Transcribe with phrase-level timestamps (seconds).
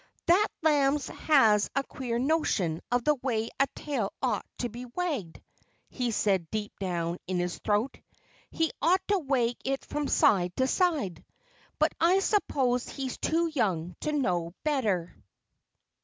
[0.25, 5.39] "That lamb has a queer notion of the way a tail ought to be wagged,"
[5.89, 7.99] he said deep down in his throat.
[8.49, 11.23] "He ought to wag it from side to side.
[11.77, 15.15] But I suppose he's too young to know better."